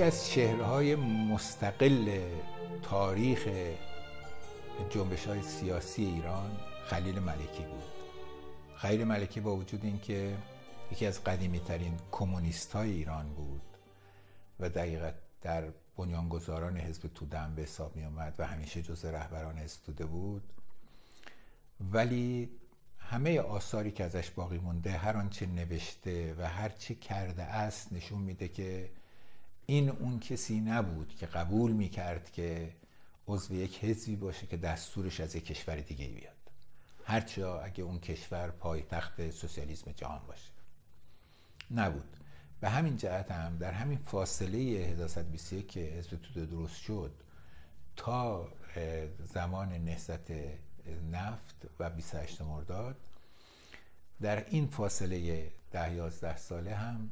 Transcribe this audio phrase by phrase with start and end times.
[0.00, 2.20] یکی از چهرهای مستقل
[2.82, 3.48] تاریخ
[4.90, 6.50] جنبش های سیاسی ایران
[6.84, 7.82] خلیل ملکی بود.
[8.76, 10.36] خلیل ملکی با وجود اینکه
[10.92, 13.60] یکی از قدیمی ترین کمونیست های ایران بود
[14.60, 15.10] و دقیقا
[15.42, 15.64] در
[15.96, 20.42] بنیانگذاران حزب توده هم به حساب می آمد و همیشه جز رهبران حزب توده بود
[21.92, 22.50] ولی
[22.98, 28.20] همه آثاری که ازش باقی مونده هر آنچه نوشته و هر چه کرده است نشون
[28.20, 28.90] میده که
[29.70, 32.72] این اون کسی نبود که قبول می‌کرد که
[33.28, 36.36] عضو یک حزبی باشه که دستورش از یک کشور دیگه بیاد.
[37.04, 40.50] هرچه اگه اون کشور پایتخت سوسیالیسم جهان باشه.
[41.70, 42.16] نبود.
[42.60, 47.12] به همین جهت هم در همین فاصله 1121 که حزب توده درست شد
[47.96, 48.48] تا
[49.24, 50.30] زمان نهضت
[51.12, 52.96] نفت و 28 مرداد
[54.20, 57.10] در این فاصله ده یازده ساله هم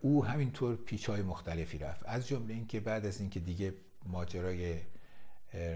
[0.00, 2.02] او همینطور پیچ های مختلفی رفت.
[2.06, 3.74] از جمله اینکه بعد از اینکه دیگه
[4.06, 4.80] ماجرای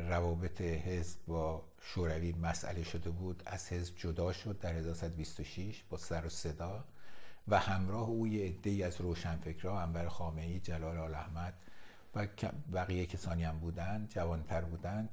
[0.09, 6.27] روابط حزب با شوروی مسئله شده بود از حزب جدا شد در 1126 با سر
[6.27, 6.85] و صدا
[7.49, 11.55] و همراه او یه عده‌ای از روشنفکرها انبر خامعی جلال آل احمد
[12.15, 12.27] و
[12.75, 15.09] بقیه کسانی هم بودند جوانتر بودند.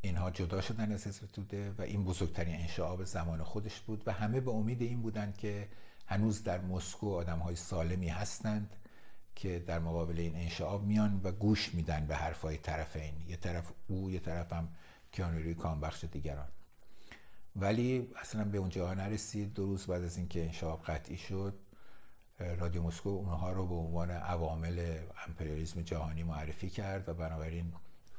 [0.00, 4.40] اینها جدا شدن از حزب توده و این بزرگترین انشعاب زمان خودش بود و همه
[4.40, 5.68] به امید این بودند که
[6.10, 8.76] هنوز در مسکو آدم های سالمی هستند
[9.34, 14.10] که در مقابل این انشعاب میان و گوش میدن به حرفای طرفین یه طرف او
[14.10, 14.68] یه طرف هم
[15.12, 16.48] کیانوری کامبخش دیگران.
[17.56, 19.54] ولی اصلا به اونجا نرسید.
[19.54, 21.58] دو روز بعد از اینکه انشعاب قطعی شد
[22.38, 27.72] رادیو مسکو اونها رو به عنوان عوامل امپریالیسم جهانی معرفی کرد و بنابراین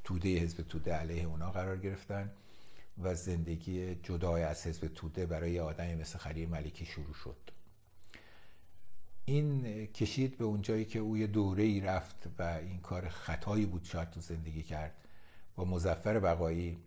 [0.03, 2.31] توده حزب توده علیه اونا قرار گرفتن
[3.03, 7.60] و زندگی جدای از حزب توده برای آدمی مثل خلیل ملکی شروع شد.
[9.31, 13.83] این کشید به اونجایی که او یه دوره ای رفت و این کار خطایی بود
[13.83, 14.95] شاید تو زندگی کرد
[15.55, 16.77] با مزفر بقایی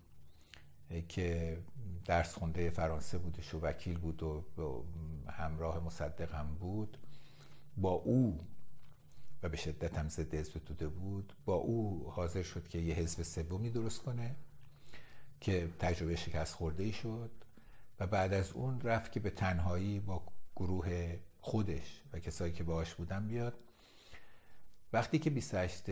[1.09, 1.59] که
[2.05, 4.45] درس خونده فرانسه بودش و وکیل بود و
[5.31, 6.99] همراه مصدق هم بود.
[7.77, 8.41] با او
[9.43, 13.23] و به شدت هم ضد حزب توده بود با او حاضر شد که یه حزب
[13.23, 14.37] سومی درست کنه
[15.41, 17.31] که تجربه شکست خورده ای شد
[18.01, 20.23] و بعد از اون رفت که به تنهایی با
[20.57, 23.55] گروه خودش و کسایی که باهاش بودن بیاد.
[24.93, 25.85] وقتی که 28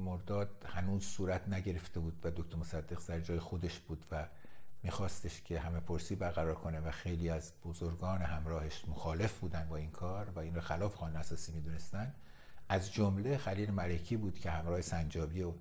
[0.00, 4.28] مرداد هنوز صورت نگرفته بود و دکتر مصدق سر جای خودش بود و
[4.82, 9.90] میخواستش که همه پرسی برقرار کنه و خیلی از بزرگان همراهش مخالف بودن با این
[9.90, 12.14] کار و این رو خلاف قانون اساسی می‌دونستن
[12.68, 15.52] از جمله خلیل ملکی بود که همراه سنجابی و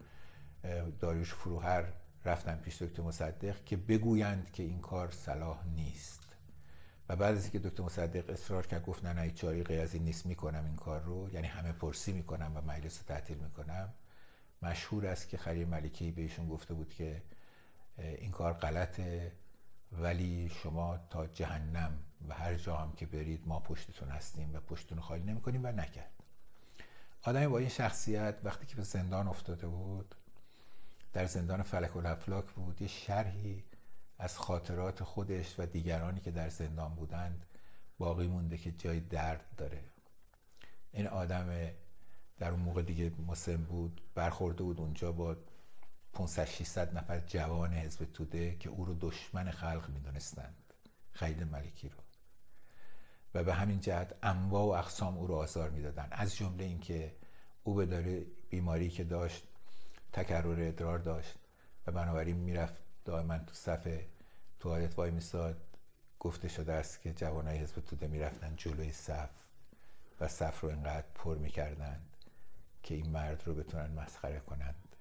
[0.99, 1.93] داریوش فروهر
[2.25, 6.28] رفتن پیش دکتر مصدق که بگویند که این کار صلاح نیست.
[7.09, 10.03] و بعد از اینکه دکتر مصدق اصرار کرد گفت نه نه هیچ غیر از این
[10.03, 11.29] نیست می‌کنم این کار رو.
[11.33, 13.93] یعنی همه پرسی می‌کنم و مجلس تعطیل می‌کنم.
[14.61, 17.21] مشهور است که خلیل ملکی بهشون گفته بود که
[17.97, 19.31] این کار غلطه
[19.91, 24.99] ولی شما تا جهنم و هر جا هم که برید ما پشتتون هستیم و پشتتون
[24.99, 26.11] خالی نمی‌کنیم و نکرد.
[27.21, 30.15] آدمی با این شخصیت وقتی که به زندان افتاده بود
[31.13, 33.63] در زندان فلک و بود یه شرحی
[34.19, 37.45] از خاطرات خودش و دیگرانی که در زندان بودند
[37.97, 39.83] باقی مونده که جای درد داره.
[40.91, 41.69] این آدم
[42.37, 45.35] در اون موقع دیگه مسلم بود برخورده بود اونجا با
[46.13, 50.73] 500 600 نفر جوان حزب توده که او رو دشمن خلق می‌دونستند
[51.11, 51.97] خیلی ملکی رو.
[53.33, 57.15] و به همین جهت انواع و اقسام او رو آزار می‌دادن از جمله اینکه
[57.63, 59.43] او به داره بیماری که داشت
[60.13, 61.35] تکرر ادرار داشت
[61.87, 63.87] و بنابراین می‌رفت دائما تو صف
[64.59, 65.61] توالت وای میساد
[66.19, 69.29] گفته شده است که جوانای حزب توده می‌رفتن جلوی صف
[70.19, 72.15] و صف رو اینقدر پر می‌کردند
[72.83, 74.95] که این مرد رو بتونن مسخره کنند.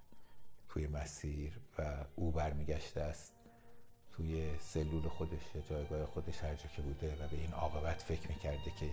[0.68, 3.32] توی مسیر و او برمیگشته است
[4.12, 8.28] توی سلول خودش یا جایگاه خودش هر جا که بوده و به این عاقبت فکر
[8.28, 8.90] می‌کرده که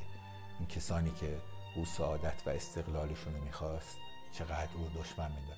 [0.59, 1.41] این کسانی که
[1.75, 3.97] او سعادت و استقلالشون رو می‌خواست
[4.31, 5.57] چقدر او دشمن میدن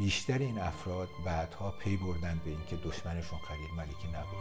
[0.00, 4.36] بیشتر این افراد بعدها پی بردن به اینکه دشمنشون خلیل ملکی نبود.